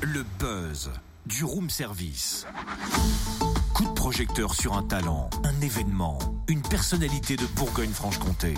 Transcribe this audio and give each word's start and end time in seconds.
Le 0.00 0.24
buzz 0.38 0.90
du 1.26 1.44
room 1.44 1.70
service. 1.70 2.46
Coup 3.74 3.84
de 3.84 3.90
projecteur 3.92 4.54
sur 4.54 4.74
un 4.76 4.82
talent, 4.82 5.28
un 5.44 5.60
événement, 5.60 6.18
une 6.48 6.62
personnalité 6.62 7.36
de 7.36 7.44
Bourgogne-Franche-Comté. 7.56 8.54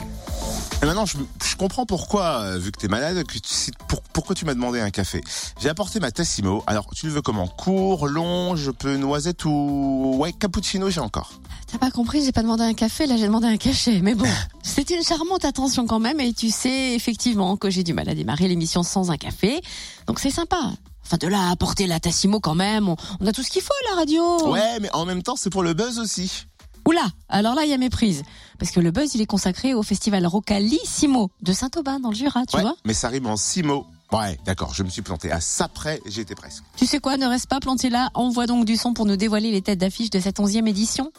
Et 0.83 0.87
maintenant, 0.87 1.07
je, 1.07 1.17
je 1.45 1.57
comprends 1.57 1.87
pourquoi, 1.87 2.43
euh, 2.43 2.59
vu 2.59 2.71
que 2.71 2.79
t'es 2.79 2.89
malade, 2.89 3.25
que 3.27 3.33
tu, 3.39 3.71
pour- 3.89 4.03
pourquoi 4.03 4.35
tu 4.37 4.45
m'as 4.45 4.55
demandé 4.55 4.81
un 4.81 4.91
café. 4.91 5.21
J'ai 5.61 5.69
apporté 5.71 5.99
ma 5.99 6.11
Tassimo. 6.13 6.63
Alors, 6.67 6.87
tu 6.95 7.07
le 7.07 7.13
veux 7.13 7.23
comment? 7.23 7.49
Court, 7.49 8.07
long, 8.07 8.55
je 8.55 8.71
peux 8.71 8.97
noisette 8.97 9.45
ou... 9.45 10.15
Ouais, 10.19 10.33
cappuccino, 10.33 10.91
j'ai 10.91 11.01
encore. 11.01 11.41
T'as 11.67 11.79
pas 11.79 11.91
compris, 11.91 12.25
j'ai 12.25 12.33
pas 12.33 12.43
demandé 12.43 12.63
un 12.65 12.75
café, 12.75 13.07
là 13.07 13.17
j'ai 13.17 13.27
demandé 13.27 13.47
un 13.47 13.57
cachet. 13.57 14.01
Mais 14.03 14.15
bon, 14.15 14.29
c'est 14.63 14.89
une 14.91 15.03
charmante 15.03 15.45
attention 15.45 15.87
quand 15.87 15.99
même 16.01 16.21
et 16.21 16.33
tu 16.33 16.51
sais 16.51 16.95
effectivement 16.95 17.57
que 17.57 17.71
j'ai 17.71 17.83
du 17.83 17.93
mal 17.93 18.09
à 18.09 18.15
démarrer 18.15 18.49
l'émission 18.49 18.83
sans 18.83 19.11
un 19.11 19.17
café. 19.17 19.61
Donc 20.07 20.19
c'est 20.21 20.31
sympa. 20.31 20.73
Enfin 21.09 21.17
de 21.17 21.27
là 21.27 21.49
à 21.49 21.51
apporter 21.53 21.87
la 21.87 22.01
Tassimo 22.01 22.39
quand 22.39 22.55
même, 22.55 22.87
on, 22.87 22.97
on 23.21 23.27
a 23.27 23.33
tout 23.33 23.43
ce 23.43 23.49
qu'il 23.51 23.63
faut 23.63 23.73
à 23.87 23.91
la 23.91 23.97
radio. 23.97 24.51
Ouais, 24.51 24.79
mais 24.79 24.91
en 24.93 25.07
même 25.07 25.23
temps, 25.23 25.37
c'est 25.37 25.49
pour 25.49 25.63
le 25.63 25.73
buzz 25.73 25.99
aussi. 25.99 26.45
Oula, 26.87 27.07
alors 27.31 27.55
là 27.55 27.65
il 27.65 27.71
y 27.71 27.73
a 27.73 27.79
méprise. 27.79 28.25
Parce 28.59 28.73
que 28.73 28.81
le 28.81 28.91
buzz 28.91 29.15
il 29.15 29.23
est 29.23 29.27
consacré 29.27 29.73
au 29.73 29.83
festival 29.83 30.27
Rocalissimo 30.27 31.31
de 31.41 31.55
Saint-Aubin 31.55 31.99
dans 31.99 32.11
le 32.11 32.15
Jura, 32.15 32.45
tu 32.45 32.57
ouais, 32.57 32.63
vois. 32.63 32.75
mais 32.85 32.93
ça 32.93 33.09
rime 33.09 33.27
en 33.27 33.37
six 33.39 33.63
mots. 33.63 33.87
Ouais, 34.13 34.39
d'accord, 34.45 34.75
je 34.75 34.83
me 34.83 34.91
suis 34.91 35.03
planté. 35.03 35.33
À 35.33 35.41
ça 35.41 35.69
près, 35.69 36.01
j'étais 36.07 36.35
presque. 36.35 36.63
Tu 36.77 36.85
sais 36.85 36.99
quoi, 36.99 37.17
ne 37.17 37.27
reste 37.27 37.47
pas 37.47 37.61
planté 37.61 37.89
là, 37.89 38.11
envoie 38.13 38.47
donc 38.47 38.67
du 38.67 38.77
son 38.77 38.93
pour 38.93 39.07
nous 39.07 39.17
dévoiler 39.17 39.51
les 39.51 39.63
têtes 39.63 39.79
d'affiche 39.79 40.11
de 40.11 40.21
cette 40.21 40.41
onzième 40.41 40.67
édition. 40.67 41.11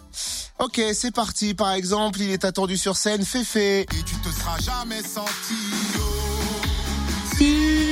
Ok, 0.60 0.82
c'est 0.94 1.12
parti. 1.14 1.56
Par 1.56 1.72
exemple, 1.72 2.20
il 2.22 2.30
est 2.30 2.46
attendu 2.46 2.78
sur 2.78 2.96
scène, 2.96 3.24
Féfé. 3.24 3.82
Et 3.82 4.04
tu 4.06 4.16
te 4.16 4.30
seras 4.30 4.60
jamais 4.60 5.02
senti 5.04 5.54
oh, 6.00 7.36
Si 7.38 7.89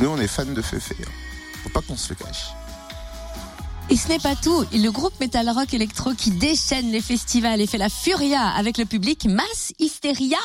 Nous, 0.00 0.08
on 0.08 0.16
est 0.18 0.26
fans 0.26 0.44
de 0.44 0.62
Féfé. 0.62 0.96
hein. 1.00 1.10
Faut 1.62 1.68
pas 1.70 1.80
qu'on 1.82 1.96
se 1.96 2.08
le 2.10 2.16
cache. 2.16 2.48
Et 3.90 3.96
ce 3.96 4.08
n'est 4.08 4.18
pas 4.18 4.34
tout. 4.36 4.64
Le 4.72 4.90
groupe 4.90 5.18
Metal 5.20 5.48
Rock 5.50 5.74
Electro 5.74 6.14
qui 6.14 6.30
déchaîne 6.30 6.90
les 6.90 7.00
festivals 7.02 7.60
et 7.60 7.66
fait 7.66 7.78
la 7.78 7.88
furia 7.88 8.48
avec 8.48 8.78
le 8.78 8.84
public, 8.84 9.26
Mass 9.26 9.72
Hysteria. 9.78 10.38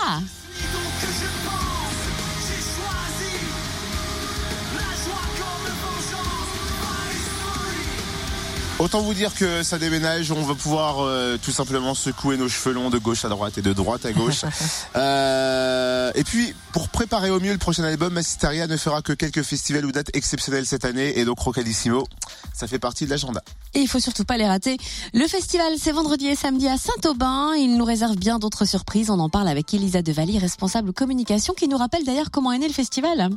Autant 8.80 9.02
vous 9.02 9.16
dire 9.16 9.34
que 9.34 9.64
ça 9.64 9.80
déménage, 9.80 10.32
on 10.32 10.44
va 10.44 10.54
pouvoir 10.54 11.00
euh, 11.00 11.38
tout 11.44 11.50
simplement 11.50 11.96
secouer 11.96 12.38
nos 12.38 12.48
cheveux 12.48 12.76
longs 12.76 12.92
de 12.92 13.00
gauche 13.00 13.26
à 13.26 13.30
droite 13.30 13.58
et 13.58 13.64
de 13.64 13.74
droite 13.74 14.06
à 14.06 14.14
gauche. 14.14 14.46
Euh, 14.96 16.12
et 16.16 16.24
puis, 16.24 16.54
pour 16.72 16.90
préparer 16.90 17.30
au 17.30 17.40
mieux 17.40 17.52
le 17.52 17.58
prochain 17.58 17.84
album, 17.84 18.14
Massisteria 18.14 18.66
ne 18.66 18.78
fera 18.78 19.02
que 19.02 19.14
quelques 19.14 19.44
festivals 19.44 19.86
ou 19.86 19.92
dates 19.92 20.10
exceptionnelles 20.16 20.66
cette 20.66 20.86
année, 20.86 21.20
et 21.20 21.26
donc 21.26 21.40
Rocalissimo, 21.40 22.06
ça 22.54 22.68
fait 22.68 22.80
partie 22.80 23.06
de 23.06 23.12
l'agenda. 23.12 23.42
Et 23.74 23.80
il 23.80 23.88
faut 23.88 24.00
surtout 24.00 24.24
pas 24.24 24.38
les 24.38 24.48
rater. 24.48 24.78
Le 25.14 25.28
festival, 25.28 25.74
c'est 25.78 25.92
vendredi 25.92 26.28
et 26.28 26.36
samedi 26.36 26.68
à 26.68 26.78
Saint-Aubin. 26.78 27.54
Il 27.56 27.78
nous 27.78 27.86
réserve 27.86 28.16
bien 28.16 28.40
d'autres 28.40 28.66
surprises. 28.66 29.12
On 29.12 29.20
en 29.20 29.30
parle 29.30 29.48
avec 29.48 29.74
Elisa 29.74 30.02
Devaly, 30.02 30.40
responsable 30.40 30.94
communication, 30.94 31.54
qui 31.54 31.68
nous 31.68 31.78
rappelle 31.78 32.04
d'ailleurs 32.04 32.32
comment 32.32 32.52
est 32.52 32.60
né 32.60 32.68
le 32.68 32.74
festival. 32.74 33.30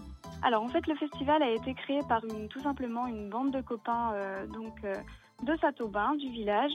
Alors 0.43 0.63
en 0.63 0.69
fait, 0.69 0.87
le 0.87 0.95
festival 0.95 1.43
a 1.43 1.51
été 1.51 1.75
créé 1.75 2.01
par 2.09 2.25
une, 2.25 2.49
tout 2.49 2.63
simplement 2.63 3.07
une 3.07 3.29
bande 3.29 3.53
de 3.53 3.61
copains 3.61 4.13
euh, 4.15 4.47
donc 4.47 4.73
euh, 4.85 4.95
de 5.43 5.57
Saint-Aubin, 5.61 6.15
du 6.17 6.31
village, 6.31 6.73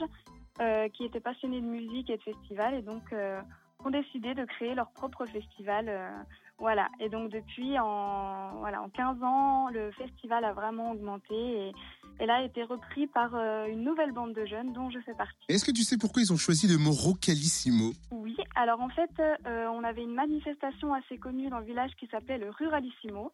euh, 0.60 0.88
qui 0.90 1.04
étaient 1.04 1.20
passionnés 1.20 1.60
de 1.60 1.66
musique 1.66 2.10
et 2.10 2.16
de 2.16 2.22
festival 2.22 2.74
et 2.74 2.82
donc 2.82 3.12
euh, 3.12 3.40
ont 3.84 3.90
décidé 3.90 4.34
de 4.34 4.44
créer 4.44 4.74
leur 4.74 4.90
propre 4.90 5.26
festival. 5.26 5.88
euh, 5.88 6.10
voilà. 6.58 6.88
Et 7.00 7.10
donc 7.10 7.30
depuis 7.30 7.78
en 7.78 8.52
voilà 8.60 8.80
en 8.82 8.88
15 8.88 9.22
ans, 9.22 9.68
le 9.68 9.90
festival 9.92 10.42
a 10.44 10.54
vraiment 10.54 10.92
augmenté 10.92 11.34
et, 11.34 11.72
et 12.18 12.24
là 12.24 12.36
a 12.36 12.42
été 12.44 12.62
repris 12.62 13.06
par 13.06 13.34
une 13.66 13.82
nouvelle 13.84 14.12
bande 14.12 14.32
de 14.32 14.46
jeunes 14.46 14.72
dont 14.72 14.88
je 14.88 14.98
fais 15.00 15.12
partie. 15.12 15.36
Est-ce 15.50 15.66
que 15.66 15.70
tu 15.70 15.82
sais 15.82 15.98
pourquoi 15.98 16.22
ils 16.22 16.32
ont 16.32 16.38
choisi 16.38 16.66
le 16.66 16.78
mot 16.78 16.92
Rocalissimo? 16.92 17.92
Oui, 18.10 18.36
alors 18.54 18.80
en 18.80 18.88
fait, 18.88 19.10
euh, 19.20 19.66
on 19.66 19.84
avait 19.84 20.02
une 20.02 20.14
manifestation 20.14 20.94
assez 20.94 21.18
connue 21.18 21.50
dans 21.50 21.58
le 21.58 21.66
village 21.66 21.90
qui 22.00 22.06
s'appelait 22.06 22.38
le 22.38 22.48
Ruralissimo. 22.48 23.32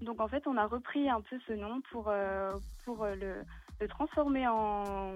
Donc 0.00 0.20
en 0.20 0.28
fait, 0.28 0.46
on 0.46 0.56
a 0.56 0.66
repris 0.66 1.10
un 1.10 1.20
peu 1.20 1.36
ce 1.48 1.54
nom 1.54 1.80
pour, 1.90 2.04
euh, 2.08 2.52
pour 2.84 3.04
le, 3.06 3.42
le 3.82 3.88
transformer 3.88 4.46
en, 4.46 5.12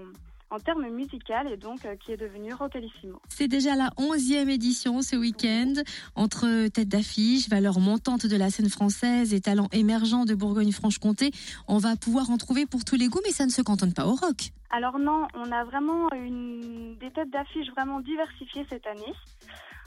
en 0.49 0.59
terme 0.59 0.87
musical 0.89 1.51
et 1.51 1.57
donc 1.57 1.85
euh, 1.85 1.95
qui 1.95 2.11
est 2.11 2.17
devenu 2.17 2.53
Rocalissimo. 2.53 3.21
C'est 3.29 3.47
déjà 3.47 3.75
la 3.75 3.89
onzième 3.97 4.49
édition 4.49 5.01
ce 5.01 5.15
week-end. 5.15 5.73
Entre 6.15 6.67
têtes 6.67 6.89
d'affiche, 6.89 7.49
valeurs 7.49 7.79
montantes 7.79 8.25
de 8.25 8.37
la 8.37 8.49
scène 8.49 8.69
française 8.69 9.33
et 9.33 9.41
talents 9.41 9.69
émergents 9.71 10.25
de 10.25 10.35
Bourgogne-Franche-Comté, 10.35 11.31
on 11.67 11.77
va 11.77 11.95
pouvoir 11.95 12.29
en 12.29 12.37
trouver 12.37 12.65
pour 12.65 12.83
tous 12.83 12.95
les 12.95 13.07
goûts, 13.07 13.21
mais 13.25 13.31
ça 13.31 13.45
ne 13.45 13.51
se 13.51 13.61
cantonne 13.61 13.93
pas 13.93 14.05
au 14.05 14.15
rock. 14.15 14.51
Alors 14.69 14.99
non, 14.99 15.27
on 15.33 15.51
a 15.51 15.63
vraiment 15.63 16.11
une, 16.13 16.97
des 16.99 17.11
têtes 17.11 17.31
d'affiche 17.31 17.69
vraiment 17.71 18.01
diversifiées 18.01 18.65
cette 18.69 18.85
année. 18.85 19.13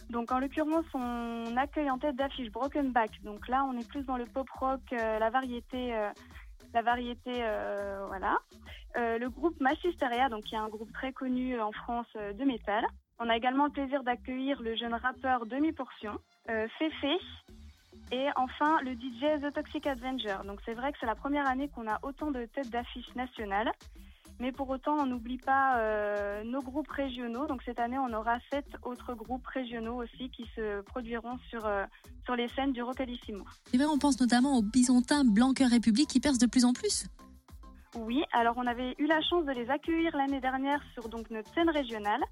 Donc 0.09 0.33
en 0.33 0.41
l'occurrence, 0.41 0.87
on 0.95 1.57
accueille 1.57 1.91
en 1.91 1.99
tête 1.99 2.17
d'affiche 2.17 2.51
Broken 2.51 2.91
Back. 2.91 3.11
Donc 3.23 3.47
là, 3.47 3.65
on 3.71 3.79
est 3.79 3.87
plus 3.87 4.03
dans 4.05 4.17
le 4.17 4.25
pop 4.25 4.49
rock, 4.59 4.81
euh, 4.93 5.19
la 5.19 5.31
variété, 5.31 5.95
euh, 5.95 6.11
la 6.73 6.83
variété, 6.83 7.31
euh, 7.43 8.05
voilà. 8.09 8.39
Euh, 8.97 9.19
le 9.19 9.31
groupe 9.31 9.59
Massisteria, 9.61 10.29
donc 10.29 10.45
qui 10.45 10.55
est 10.55 10.59
un 10.59 10.69
groupe 10.69 10.93
très 10.93 11.13
connu 11.13 11.61
en 11.61 11.73
France 11.73 12.09
euh, 12.17 12.33
de 12.33 12.45
métal. 12.45 12.85
On 13.19 13.29
a 13.29 13.37
également 13.37 13.67
le 13.67 13.71
plaisir 13.71 14.03
d'accueillir 14.03 14.61
le 14.63 14.75
jeune 14.75 14.95
rappeur 14.95 15.47
Demi 15.47 15.73
Portion, 15.73 16.19
euh, 16.49 16.67
Féfé, 16.79 17.19
et 18.11 18.27
enfin 18.35 18.81
le 18.83 18.93
DJ 18.93 19.41
The 19.43 19.53
Toxic 19.53 19.87
Avenger. 19.87 20.39
Donc 20.45 20.61
c'est 20.65 20.75
vrai 20.75 20.91
que 20.93 20.99
c'est 20.99 21.07
la 21.07 21.15
première 21.15 21.47
année 21.47 21.69
qu'on 21.69 21.87
a 21.87 21.99
autant 22.03 22.31
de 22.31 22.47
têtes 22.47 22.71
d'affiche 22.71 23.15
nationales. 23.15 23.71
Mais 24.41 24.53
pour 24.53 24.71
autant, 24.71 24.95
on 24.95 25.07
n'oublie 25.07 25.37
pas 25.37 25.79
euh, 25.79 26.43
nos 26.45 26.63
groupes 26.63 26.89
régionaux. 26.89 27.47
Donc 27.47 27.63
cette 27.63 27.79
année, 27.79 27.99
on 27.99 28.13
aura 28.15 28.39
sept 28.51 28.67
autres 28.83 29.15
groupes 29.15 29.47
régionaux 29.47 30.03
aussi 30.03 30.31
qui 30.31 30.47
se 30.57 30.81
produiront 30.81 31.39
sur, 31.51 31.67
euh, 31.67 31.85
sur 32.25 32.35
les 32.37 32.49
scènes 32.49 32.73
du 32.73 32.83
Rocalissimo. 32.83 33.45
C'est 33.67 33.77
vrai, 33.77 33.87
on 33.87 33.99
pense 33.99 34.19
notamment 34.19 34.57
aux 34.57 34.63
Byzantins 34.63 35.25
Blanqueur 35.25 35.69
République 35.69 36.09
qui 36.09 36.21
percent 36.21 36.41
de 36.41 36.47
plus 36.47 36.65
en 36.65 36.73
plus. 36.73 37.07
Oui, 37.97 38.25
alors 38.33 38.55
on 38.57 38.67
avait 38.67 38.95
eu 38.99 39.07
la 39.07 39.21
chance 39.21 39.45
de 39.45 39.53
les 39.53 39.69
accueillir 39.69 40.17
l'année 40.17 40.41
dernière 40.41 40.81
sur 40.95 41.11
donc 41.11 41.29
notre 41.31 41.53
scène 41.53 41.69
régionale. 41.69 42.23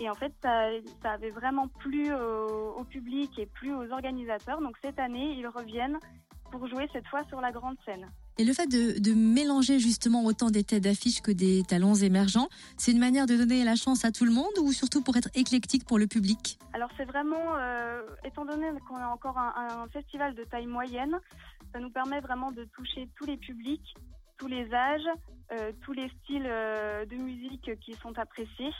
Et 0.00 0.10
en 0.10 0.14
fait, 0.14 0.32
ça, 0.42 0.68
ça 1.02 1.12
avait 1.12 1.30
vraiment 1.30 1.68
plu 1.68 2.12
au, 2.12 2.74
au 2.76 2.84
public 2.84 3.38
et 3.38 3.46
plu 3.46 3.72
aux 3.72 3.92
organisateurs. 3.92 4.60
Donc 4.60 4.76
cette 4.82 4.98
année, 4.98 5.36
ils 5.38 5.46
reviennent 5.46 5.98
pour 6.50 6.66
jouer 6.68 6.88
cette 6.92 7.06
fois 7.06 7.22
sur 7.28 7.40
la 7.40 7.52
grande 7.52 7.76
scène. 7.84 8.06
Et 8.38 8.44
le 8.44 8.52
fait 8.52 8.66
de, 8.66 8.98
de 8.98 9.14
mélanger 9.14 9.78
justement 9.78 10.24
autant 10.24 10.50
des 10.50 10.62
têtes 10.62 10.82
d'affiche 10.82 11.22
que 11.22 11.30
des 11.30 11.62
talents 11.62 11.94
émergents, 11.94 12.48
c'est 12.76 12.92
une 12.92 12.98
manière 12.98 13.26
de 13.26 13.36
donner 13.36 13.64
la 13.64 13.76
chance 13.76 14.04
à 14.04 14.12
tout 14.12 14.24
le 14.24 14.32
monde 14.32 14.52
ou 14.60 14.72
surtout 14.72 15.02
pour 15.02 15.16
être 15.16 15.30
éclectique 15.34 15.86
pour 15.86 15.98
le 15.98 16.06
public 16.06 16.58
Alors 16.74 16.90
c'est 16.96 17.06
vraiment, 17.06 17.56
euh, 17.56 18.02
étant 18.24 18.44
donné 18.44 18.66
qu'on 18.88 18.96
a 18.96 19.08
encore 19.08 19.38
un, 19.38 19.54
un 19.56 19.88
festival 19.88 20.34
de 20.34 20.44
taille 20.44 20.66
moyenne, 20.66 21.18
ça 21.72 21.80
nous 21.80 21.90
permet 21.90 22.20
vraiment 22.20 22.52
de 22.52 22.64
toucher 22.64 23.08
tous 23.16 23.26
les 23.26 23.36
publics, 23.36 23.94
tous 24.38 24.46
les 24.46 24.72
âges, 24.72 25.08
euh, 25.52 25.72
tous 25.82 25.92
les 25.92 26.08
styles 26.08 26.46
euh, 26.46 27.04
de 27.06 27.14
musique 27.14 27.70
qui 27.80 27.94
sont 27.94 28.18
appréciés. 28.18 28.72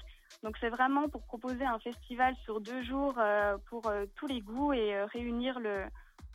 Donc 0.43 0.56
c'est 0.60 0.69
vraiment 0.69 1.09
pour 1.09 1.22
proposer 1.22 1.65
un 1.65 1.78
festival 1.78 2.34
sur 2.44 2.60
deux 2.60 2.83
jours 2.83 3.15
euh, 3.19 3.56
pour 3.71 3.91
tous 4.16 4.27
les 4.27 4.41
goûts 4.41 4.72
et 4.72 5.00
réunir 5.04 5.60
le, 5.60 5.84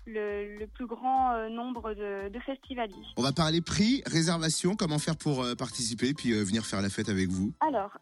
le, 0.05 0.57
le 0.57 0.67
plus 0.67 0.85
grand 0.85 1.33
euh, 1.33 1.49
nombre 1.49 1.93
de, 1.93 2.29
de 2.29 2.39
festivaliers. 2.39 3.05
On 3.17 3.21
va 3.21 3.31
parler 3.31 3.61
prix, 3.61 4.01
réservation, 4.05 4.75
comment 4.75 4.99
faire 4.99 5.15
pour 5.15 5.43
euh, 5.43 5.55
participer, 5.55 6.13
puis 6.13 6.33
euh, 6.33 6.43
venir 6.43 6.65
faire 6.65 6.81
la 6.81 6.89
fête 6.89 7.09
avec 7.09 7.29
vous. 7.29 7.51
Alors, 7.59 7.97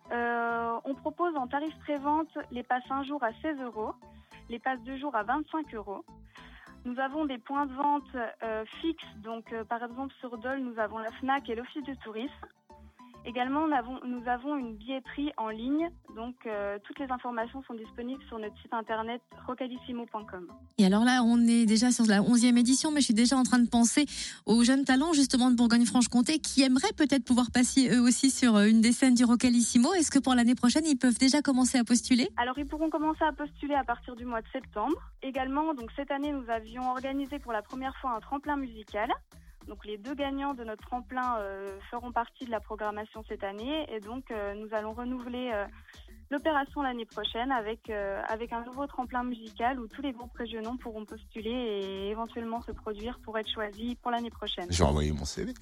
on 0.86 0.96
propose 0.96 1.36
en 1.36 1.48
tarif 1.48 1.74
pré-vente 1.80 2.30
les 2.52 2.64
passes 2.64 2.90
un 2.90 3.04
jour 3.04 3.22
à 3.24 3.32
16 3.42 3.58
euros, 3.62 3.94
les 4.50 4.60
passes 4.60 4.82
deux 4.86 4.98
jours 4.98 5.16
à 5.16 5.24
25 5.24 5.74
euros. 5.76 6.04
Nous 6.86 6.98
avons 7.00 7.26
des 7.26 7.38
points 7.38 7.66
de 7.66 7.74
vente 7.74 8.08
fixes, 8.82 9.04
donc 9.24 9.54
par 9.68 9.84
exemple 9.84 10.14
sur 10.20 10.38
Dole, 10.38 10.62
nous 10.62 10.80
avons 10.80 10.98
la 10.98 11.12
FNAC 11.12 11.50
et 11.50 11.56
l'Office 11.56 11.84
du 11.84 11.96
tourisme. 11.98 12.48
Également, 13.26 13.68
nous 13.68 13.76
avons, 13.76 14.00
nous 14.06 14.28
avons 14.28 14.56
une 14.56 14.76
billetterie 14.76 15.32
en 15.38 15.50
ligne, 15.50 15.90
donc 16.16 16.36
euh, 16.46 16.78
toutes 16.84 17.00
les 17.00 17.12
informations 17.12 17.62
sont 17.64 17.74
disponibles 17.74 18.24
sur 18.28 18.40
notre 18.40 18.56
site 18.62 18.74
internet 18.74 19.22
rocalissimo.com. 19.46 20.48
Et 20.78 20.86
alors 20.86 21.04
là, 21.04 21.22
on 21.24 21.40
est 21.48 21.66
déjà 21.66 21.92
sur 21.92 22.06
la 22.06 22.22
11e 22.22 22.58
édition, 22.58 22.92
mais 22.92 23.02
je 23.02 23.06
suis 23.06 23.14
déjà 23.14 23.36
en 23.36 23.44
train 23.44 23.60
de 23.60 23.70
penser 23.70 24.06
aux 24.46 24.64
jeunes 24.64 24.86
talents 24.86 25.14
justement 25.14 25.52
de 25.52 25.56
Bourgogne-Franche-Comté 25.56 26.40
qui 26.40 26.64
aimeraient 26.64 26.94
peut-être 26.96 27.26
pouvoir 27.26 27.52
passer 27.52 27.90
eux 27.90 28.02
aussi 28.02 28.32
sur 28.32 28.56
euh, 28.56 28.66
une 28.66 28.82
des 28.82 28.94
scènes 28.94 29.16
du 29.16 29.26
Rocalissimo. 29.26 29.94
Est-ce 29.94 30.12
que 30.12 30.20
pour 30.20 30.34
l'année 30.34 30.56
prochaine, 30.56 30.86
ils 30.86 30.98
peuvent 30.98 31.20
déjà 31.20 31.42
commencer 31.42 31.78
à 31.78 31.84
postuler? 31.84 32.30
Alors, 32.38 32.58
ils 32.58 32.66
pourront 32.66 32.90
commencer 32.90 33.24
à 33.24 33.34
postuler 33.34 33.76
à 33.76 33.84
partir 33.84 34.16
du 34.16 34.26
mois 34.26 34.42
de 34.42 34.48
septembre. 34.54 34.96
Également, 35.22 35.74
donc 35.74 35.92
cette 35.96 36.12
année, 36.12 36.32
nous 36.32 36.50
avions 36.50 36.90
organisé 36.90 37.40
pour 37.40 37.52
la 37.52 37.62
première 37.62 37.96
fois 37.98 38.16
un 38.16 38.20
tremplin 38.20 38.56
musical. 38.56 39.10
Donc, 39.70 39.86
les 39.86 40.00
deux 40.00 40.16
gagnants 40.16 40.56
de 40.56 40.64
notre 40.64 40.84
tremplin 40.84 41.38
euh, 41.40 41.68
feront 41.92 42.12
partie 42.12 42.44
de 42.44 42.50
la 42.50 42.60
programmation 42.60 43.24
cette 43.30 43.44
année, 43.44 43.86
et 43.94 44.00
donc 44.00 44.32
euh, 44.32 44.56
nous 44.56 44.68
allons 44.76 44.94
renouveler 44.94 45.52
euh, 45.54 45.66
l'opération 46.32 46.82
l'année 46.82 47.06
prochaine 47.06 47.52
avec, 47.52 47.92
avec 48.28 48.52
un 48.52 48.64
nouveau 48.66 48.88
tremplin 48.88 49.24
musical 49.24 49.80
où 49.80 49.88
tous 49.88 50.02
les 50.02 50.12
groupes 50.12 50.36
régionaux 50.36 50.76
pourront 50.82 51.06
postuler 51.06 51.52
et 51.52 52.10
éventuellement 52.10 52.62
se 52.62 52.72
produire 52.72 53.20
pour 53.24 53.38
être 53.38 53.50
choisis 53.50 53.96
pour 54.02 54.12
l'année 54.12 54.30
prochaine. 54.30 54.68
Je 54.70 54.78
vais 54.78 54.90
envoyer 54.90 55.12
mon 55.12 55.26
CV. 55.26 55.54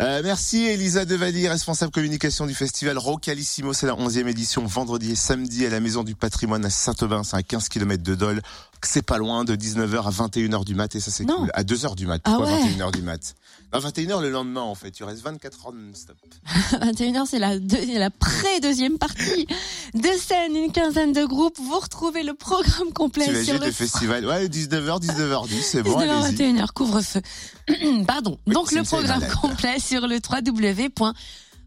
Merci 0.00 0.66
Elisa 0.66 1.04
Devallier, 1.04 1.48
responsable 1.48 1.92
communication 1.92 2.46
du 2.46 2.54
festival 2.54 2.98
Rocalissimo. 2.98 3.72
C'est 3.72 3.86
la 3.86 3.94
11e 3.94 4.26
édition, 4.26 4.64
vendredi 4.64 5.12
et 5.12 5.16
samedi 5.16 5.64
à 5.64 5.70
la 5.70 5.78
Maison 5.78 6.02
du 6.02 6.16
Patrimoine 6.16 6.64
à 6.64 6.70
Saint-Aubin. 6.70 7.22
C'est 7.22 7.36
à 7.36 7.42
15 7.44 7.68
km 7.68 8.02
de 8.02 8.14
Dole. 8.16 8.42
C'est 8.82 9.02
pas 9.02 9.18
loin, 9.18 9.44
de 9.44 9.56
19h 9.56 10.04
à 10.06 10.10
21h 10.10 10.64
du 10.64 10.74
mat. 10.74 10.94
Et 10.94 11.00
ça, 11.00 11.10
c'est 11.10 11.24
cool. 11.24 11.50
À 11.54 11.62
2h 11.64 11.94
du 11.96 12.06
mat. 12.06 12.20
Ah 12.24 12.36
Pourquoi 12.36 12.54
ouais. 12.54 12.62
21h 12.64 12.92
du 12.92 13.02
mat? 13.02 13.34
À 13.72 13.80
21h 13.80 14.20
le 14.22 14.30
lendemain, 14.30 14.60
en 14.60 14.74
fait. 14.76 14.90
Tu 14.92 15.02
restes 15.04 15.22
24 15.22 15.66
heures 15.66 15.72
non-stop. 15.72 16.16
21h, 16.72 17.26
c'est 17.28 17.38
la, 17.38 17.58
deux- 17.58 17.98
la 17.98 18.10
pré-deuxième 18.10 18.96
partie. 18.98 19.46
Deux 19.94 20.16
scènes, 20.18 20.54
une 20.54 20.70
quinzaine 20.72 21.12
de 21.12 21.24
groupes. 21.24 21.58
Vous 21.58 21.78
retrouvez 21.78 22.22
le 22.22 22.34
programme 22.34 22.92
complet 22.94 23.44
sur 23.44 23.58
le 23.58 23.66
le 23.66 23.72
festival? 23.72 24.24
Ouais, 24.26 24.46
19h, 24.46 25.00
19h10. 25.02 25.60
C'est 25.62 25.82
bon, 25.82 25.98
19h, 25.98 26.22
allez-y. 26.24 26.52
21h, 26.54 26.66
couvre-feu. 26.72 27.22
Pardon. 28.06 28.38
Oui, 28.46 28.54
Donc 28.54 28.70
le 28.72 28.82
programme 28.84 29.20
malade. 29.20 29.34
complet 29.40 29.80
sur 29.80 30.06
le 30.06 30.18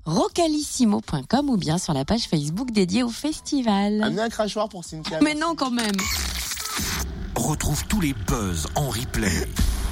www.rocalissimo.com 0.05 1.49
ou 1.49 1.57
bien 1.57 1.77
sur 1.77 1.93
la 1.93 2.05
page 2.05 2.21
Facebook 2.29 2.71
dédiée 2.71 3.03
au 3.03 3.09
festival. 3.09 4.01
Amenez 4.03 4.21
un 4.21 4.29
crachoir 4.29 4.69
pour 4.69 4.85
Cynthia. 4.85 5.19
Mais 5.21 5.35
non 5.35 5.55
quand 5.55 5.71
même. 5.71 5.91
Retrouve 7.49 7.83
tous 7.87 7.99
les 7.99 8.13
buzz 8.13 8.67
en 8.75 8.89
replay. 8.89 9.47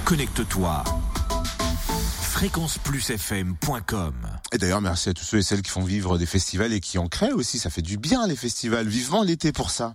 Connecte-toi. 0.05 0.83
fréquenceplusfm.com 2.21 4.13
Et 4.51 4.59
d'ailleurs, 4.59 4.79
merci 4.79 5.09
à 5.09 5.15
tous 5.15 5.23
ceux 5.23 5.39
et 5.39 5.41
celles 5.41 5.63
qui 5.63 5.71
font 5.71 5.81
vivre 5.81 6.19
des 6.19 6.27
festivals 6.27 6.71
et 6.71 6.79
qui 6.79 6.99
en 6.99 7.07
créent 7.07 7.31
aussi. 7.31 7.57
Ça 7.57 7.71
fait 7.71 7.81
du 7.81 7.97
bien, 7.97 8.27
les 8.27 8.35
festivals. 8.35 8.87
Vivement 8.87 9.23
l'été 9.23 9.51
pour 9.51 9.71
ça. 9.71 9.85